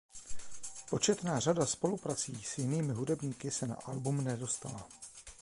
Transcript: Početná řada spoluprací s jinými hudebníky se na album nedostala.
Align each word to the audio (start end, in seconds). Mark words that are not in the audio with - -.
Početná 0.89 1.39
řada 1.39 1.65
spoluprací 1.65 2.43
s 2.43 2.57
jinými 2.57 2.93
hudebníky 2.93 3.51
se 3.51 3.67
na 3.67 3.75
album 3.75 4.23
nedostala. 4.23 4.87